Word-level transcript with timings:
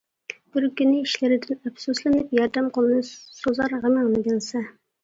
بىر 0.55 0.63
كۈنى 0.79 1.01
ئىشلىرىدىن 1.03 1.59
ئەپسۇسلىنىپ، 1.59 2.35
ياردەم 2.41 2.73
قولىنى 2.79 3.07
سوزار 3.15 3.81
غېمىڭنى 3.87 4.29
بىلسە. 4.33 4.67